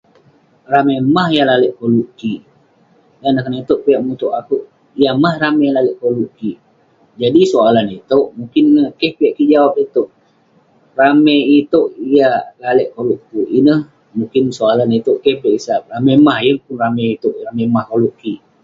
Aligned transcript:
Ramey 0.71 0.97
mah 1.15 1.29
yah 1.37 1.45
lalek 1.49 1.73
koluk 1.79 2.09
kik? 2.19 2.41
Dan 3.19 3.29
neh 3.33 3.43
konak 3.43 3.61
inouk 3.61 3.81
piak 3.85 4.01
mutouk 4.05 4.33
akouk, 4.39 4.63
yah 5.01 5.13
mah 5.23 5.33
ramey 5.43 5.69
lalek 5.75 5.97
koluk 6.01 6.31
kik? 6.39 6.57
Jadi 7.21 7.41
soalan 7.53 7.87
itouk 7.99 8.27
mukin 8.39 8.65
neh 8.75 8.89
keh 8.99 9.11
piak 9.17 9.33
kik 9.37 9.49
jawab 9.53 9.73
itouk. 9.85 10.09
Ramey 10.99 11.39
itouk 11.59 11.87
yah 12.15 12.37
lalek 12.63 12.89
koluk 12.95 13.19
kik 13.27 13.31
ineh. 13.37 13.49
Ineh 13.59 13.79
Mukin 14.17 14.43
soalan 14.57 14.89
itouk 14.99 15.19
keh 15.23 15.35
piak 15.41 15.55
kek 15.55 15.63
sap. 15.65 15.81
Yah 15.91 16.17
mah? 16.27 16.37
Yeng 16.45 16.59
pun 16.63 16.75
ramey 16.83 17.07
itouk, 17.15 17.35
ramey 17.45 17.65
mah 17.75 17.85
koluk 17.91 18.13
kik. 18.21 18.39